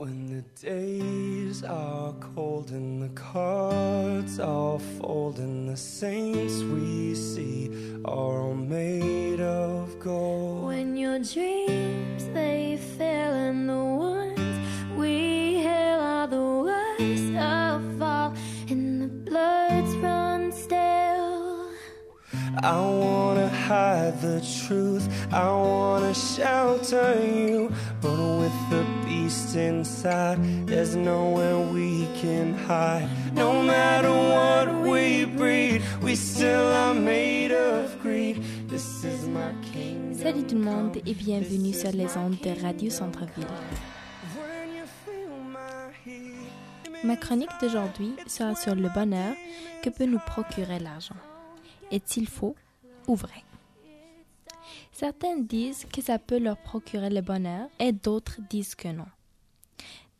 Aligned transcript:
When 0.00 0.34
the 0.34 0.66
days 0.66 1.62
are 1.62 2.14
cold 2.34 2.70
and 2.70 3.02
the 3.02 3.10
cards 3.10 4.40
all 4.40 4.78
fold 4.78 5.38
and 5.38 5.68
the 5.68 5.76
saints 5.76 6.62
we 6.62 7.14
see 7.14 7.68
are 8.06 8.40
all 8.40 8.54
made 8.54 9.42
of 9.42 10.00
gold. 10.00 10.64
When 10.64 10.96
your 10.96 11.18
dreams 11.18 12.24
they 12.32 12.78
fail 12.96 13.34
and 13.34 13.68
the 13.68 13.84
ones 13.84 14.56
we 14.96 15.56
hail 15.56 16.00
are 16.00 16.26
the 16.26 16.48
worst 16.64 17.36
of 17.36 18.00
all 18.00 18.34
and 18.70 19.02
the 19.02 19.08
bloods 19.30 19.94
run 19.96 20.50
stale. 20.50 21.68
I 22.62 22.99
hide 23.50 24.20
the 24.20 24.40
truth, 24.40 25.08
I 25.32 25.50
wanna 25.50 26.14
shelter 26.14 27.14
you, 27.22 27.70
but 28.00 28.18
with 28.40 28.70
the 28.70 28.84
beast 29.04 29.56
inside, 29.56 30.38
there's 30.66 30.96
nowhere 30.96 31.58
we 31.58 32.06
can 32.20 32.54
hide. 32.54 33.08
No 33.34 33.62
matter 33.62 34.10
what 34.10 34.88
we 34.88 35.24
breed, 35.24 35.82
we 36.02 36.14
still 36.16 36.66
are 36.84 36.94
made 36.94 37.52
of 37.52 38.00
greed. 38.02 38.42
This 38.68 39.04
is 39.04 39.26
my 39.28 39.52
kingdom. 39.72 40.14
Salut 40.14 40.46
tout 40.46 40.56
le 40.56 40.64
monde 40.64 40.96
et 41.06 41.14
bienvenue 41.14 41.72
sur 41.72 41.92
les 41.92 42.16
ondes 42.16 42.38
de 42.42 42.62
Radio 42.62 42.90
Centre-Ville. 42.90 43.46
Ma 47.02 47.16
chronique 47.16 47.50
d'aujourd'hui 47.60 48.14
sera 48.26 48.54
sur 48.54 48.74
le 48.74 48.88
bonheur 48.90 49.34
que 49.82 49.88
peut 49.88 50.04
nous 50.04 50.18
procurer 50.18 50.78
l'argent. 50.78 51.14
Est-il 51.90 52.28
faux 52.28 52.54
ou 53.10 53.16
vrai? 53.16 53.42
Certains 54.92 55.38
disent 55.38 55.86
que 55.92 56.00
ça 56.00 56.18
peut 56.18 56.38
leur 56.38 56.56
procurer 56.56 57.10
le 57.10 57.22
bonheur 57.22 57.68
et 57.78 57.92
d'autres 57.92 58.40
disent 58.48 58.74
que 58.74 58.88
non. 58.88 59.06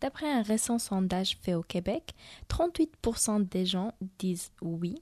D'après 0.00 0.32
un 0.32 0.42
récent 0.42 0.78
sondage 0.78 1.36
fait 1.42 1.54
au 1.54 1.62
Québec, 1.62 2.14
38% 2.48 3.48
des 3.48 3.66
gens 3.66 3.92
disent 4.18 4.50
oui, 4.62 4.96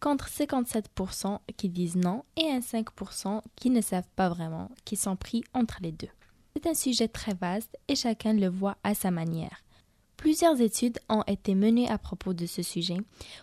contre 0.00 0.28
57% 0.28 1.38
qui 1.56 1.68
disent 1.68 1.96
non 1.96 2.24
et 2.36 2.50
un 2.50 2.60
5% 2.60 3.42
qui 3.54 3.70
ne 3.70 3.82
savent 3.82 4.08
pas 4.16 4.28
vraiment, 4.28 4.70
qui 4.84 4.96
sont 4.96 5.16
pris 5.16 5.44
entre 5.54 5.78
les 5.80 5.92
deux. 5.92 6.08
C'est 6.56 6.66
un 6.66 6.74
sujet 6.74 7.08
très 7.08 7.34
vaste 7.34 7.78
et 7.86 7.94
chacun 7.94 8.32
le 8.32 8.48
voit 8.48 8.78
à 8.82 8.94
sa 8.94 9.10
manière. 9.10 9.62
Plusieurs 10.16 10.60
études 10.60 10.98
ont 11.08 11.22
été 11.28 11.54
menées 11.54 11.88
à 11.88 11.98
propos 11.98 12.32
de 12.32 12.46
ce 12.46 12.62
sujet 12.62 12.98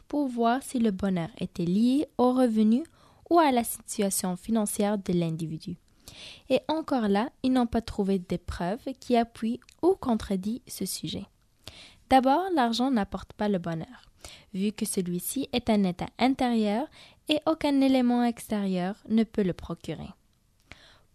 pour 0.09 0.27
voir 0.27 0.61
si 0.61 0.79
le 0.79 0.91
bonheur 0.91 1.29
était 1.39 1.63
lié 1.63 2.07
au 2.17 2.33
revenu 2.33 2.83
ou 3.29 3.39
à 3.39 3.51
la 3.51 3.63
situation 3.63 4.35
financière 4.35 4.97
de 4.97 5.13
l'individu. 5.13 5.77
Et 6.49 6.61
encore 6.67 7.07
là, 7.07 7.29
ils 7.43 7.51
n'ont 7.51 7.67
pas 7.67 7.81
trouvé 7.81 8.19
des 8.19 8.37
preuves 8.37 8.85
qui 8.99 9.17
appuient 9.17 9.59
ou 9.81 9.95
contredisent 9.95 10.61
ce 10.67 10.85
sujet. 10.85 11.25
D'abord, 12.09 12.43
l'argent 12.53 12.91
n'apporte 12.91 13.33
pas 13.33 13.49
le 13.49 13.57
bonheur, 13.57 14.05
vu 14.53 14.71
que 14.71 14.85
celui-ci 14.85 15.49
est 15.53 15.69
un 15.69 15.83
état 15.83 16.09
intérieur 16.19 16.87
et 17.27 17.39
aucun 17.47 17.81
élément 17.81 18.23
extérieur 18.23 18.95
ne 19.09 19.23
peut 19.23 19.43
le 19.43 19.53
procurer. 19.53 20.09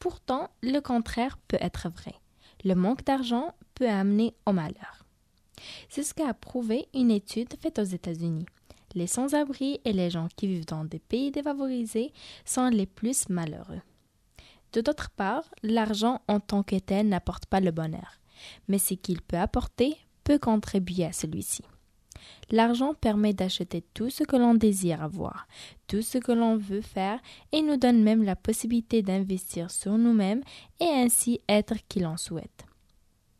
Pourtant, 0.00 0.50
le 0.62 0.80
contraire 0.80 1.38
peut 1.46 1.58
être 1.60 1.88
vrai. 1.88 2.14
Le 2.64 2.74
manque 2.74 3.04
d'argent 3.04 3.54
peut 3.74 3.88
amener 3.88 4.34
au 4.46 4.52
malheur. 4.52 5.04
C'est 5.88 6.02
ce 6.02 6.14
qu'a 6.14 6.34
prouvé 6.34 6.88
une 6.94 7.10
étude 7.10 7.54
faite 7.60 7.78
aux 7.78 7.84
États-Unis. 7.84 8.46
Les 8.94 9.06
sans-abri 9.06 9.80
et 9.84 9.92
les 9.92 10.10
gens 10.10 10.28
qui 10.36 10.46
vivent 10.46 10.66
dans 10.66 10.84
des 10.84 10.98
pays 10.98 11.30
défavorisés 11.30 12.12
sont 12.44 12.68
les 12.68 12.86
plus 12.86 13.28
malheureux. 13.28 13.80
De 14.72 14.80
d'autre 14.80 15.10
part, 15.10 15.44
l'argent 15.62 16.22
en 16.28 16.40
tant 16.40 16.62
que 16.62 16.76
tel 16.76 17.08
n'apporte 17.08 17.46
pas 17.46 17.60
le 17.60 17.70
bonheur, 17.70 18.20
mais 18.68 18.78
ce 18.78 18.94
qu'il 18.94 19.20
peut 19.20 19.38
apporter 19.38 19.96
peut 20.24 20.38
contribuer 20.38 21.04
à 21.04 21.12
celui-ci. 21.12 21.62
L'argent 22.50 22.94
permet 22.94 23.32
d'acheter 23.32 23.84
tout 23.94 24.10
ce 24.10 24.24
que 24.24 24.36
l'on 24.36 24.54
désire 24.54 25.02
avoir, 25.02 25.46
tout 25.86 26.02
ce 26.02 26.18
que 26.18 26.32
l'on 26.32 26.56
veut 26.56 26.80
faire 26.80 27.20
et 27.52 27.62
nous 27.62 27.76
donne 27.76 28.02
même 28.02 28.24
la 28.24 28.36
possibilité 28.36 29.02
d'investir 29.02 29.70
sur 29.70 29.96
nous-mêmes 29.96 30.42
et 30.80 30.88
ainsi 30.88 31.40
être 31.48 31.74
qui 31.88 32.00
l'on 32.00 32.16
souhaite. 32.16 32.64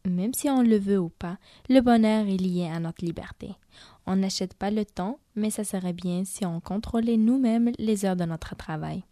Même 0.07 0.33
si 0.33 0.49
on 0.49 0.63
le 0.63 0.79
veut 0.79 0.99
ou 0.99 1.11
pas, 1.11 1.39
le 1.69 1.81
bonheur 1.81 2.27
est 2.27 2.39
lié 2.39 2.67
à 2.73 2.81
notre 2.81 3.05
liberté. 3.05 3.51
On 4.13 4.17
n'achète 4.17 4.55
pas 4.55 4.73
le 4.73 4.85
temps, 4.85 5.21
mais 5.37 5.51
ça 5.51 5.63
serait 5.63 5.93
bien 5.93 6.25
si 6.25 6.45
on 6.45 6.59
contrôlait 6.59 7.17
nous-mêmes 7.17 7.71
les 7.79 8.05
heures 8.05 8.17
de 8.17 8.25
notre 8.25 8.57
travail. 8.57 9.05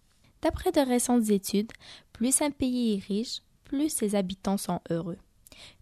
D'après 0.43 0.73
de 0.73 0.81
récentes 0.81 1.31
études, 1.31 1.71
plus 2.13 2.43
un 2.43 2.51
pays 2.51 2.95
est 2.95 3.05
riche, 3.05 3.43
plus 3.63 3.91
ses 3.91 4.17
habitants 4.17 4.57
sont 4.57 4.81
heureux. 4.91 5.19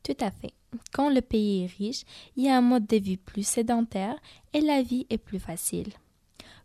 Tout 0.02 0.18
à 0.20 0.30
fait. 0.30 0.52
Quand 0.92 1.08
le 1.08 1.22
pays 1.22 1.62
est 1.62 1.78
riche, 1.78 2.02
il 2.36 2.44
y 2.44 2.50
a 2.50 2.58
un 2.58 2.60
mode 2.60 2.86
de 2.86 2.98
vie 2.98 3.16
plus 3.16 3.46
sédentaire 3.46 4.16
et 4.52 4.60
la 4.60 4.82
vie 4.82 5.06
est 5.08 5.16
plus 5.16 5.40
facile. 5.40 5.94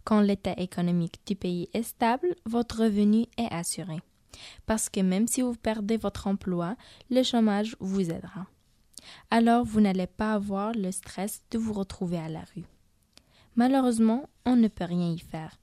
Quand 0.03 0.19
l'état 0.19 0.59
économique 0.59 1.21
du 1.25 1.37
pays 1.37 1.69
est 1.73 1.83
stable, 1.83 2.35
votre 2.45 2.83
revenu 2.83 3.27
est 3.37 3.49
assuré. 3.49 4.01
Parce 4.65 4.89
que 4.89 4.99
même 4.99 5.27
si 5.29 5.41
vous 5.41 5.55
perdez 5.55 5.95
votre 5.95 6.27
emploi, 6.27 6.75
le 7.09 7.23
chômage 7.23 7.77
vous 7.79 8.11
aidera. 8.11 8.45
Alors 9.29 9.65
vous 9.65 9.81
n'allez 9.81 10.07
pas 10.07 10.33
avoir 10.33 10.73
le 10.73 10.91
stress 10.91 11.41
de 11.51 11.57
vous 11.57 11.73
retrouver 11.73 12.17
à 12.17 12.29
la 12.29 12.41
rue. 12.55 12.65
Malheureusement, 13.55 14.29
on 14.45 14.55
ne 14.55 14.67
peut 14.67 14.85
rien 14.85 15.11
y 15.11 15.19
faire. 15.19 15.57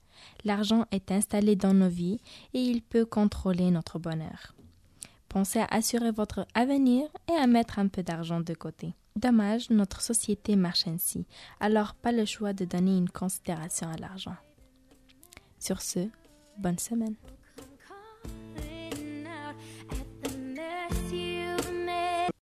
L'argent 0.44 0.86
est 0.90 1.10
installé 1.10 1.56
dans 1.56 1.74
nos 1.74 1.88
vies 1.88 2.20
et 2.54 2.60
il 2.60 2.82
peut 2.82 3.04
contrôler 3.04 3.70
notre 3.70 3.98
bonheur. 3.98 4.54
Pensez 5.28 5.60
à 5.60 5.66
assurer 5.70 6.10
votre 6.10 6.46
avenir 6.54 7.06
et 7.28 7.36
à 7.36 7.46
mettre 7.46 7.78
un 7.78 7.88
peu 7.88 8.02
d'argent 8.02 8.40
de 8.40 8.54
côté. 8.54 8.94
Dommage, 9.16 9.70
notre 9.70 10.00
société 10.00 10.56
marche 10.56 10.86
ainsi, 10.86 11.26
alors 11.60 11.94
pas 11.94 12.12
le 12.12 12.24
choix 12.24 12.52
de 12.52 12.64
donner 12.64 12.96
une 12.96 13.10
considération 13.10 13.88
à 13.88 13.96
l'argent. 13.96 14.36
Sur 15.58 15.82
ce, 15.82 16.08
bonne 16.56 16.78
semaine. 16.78 17.16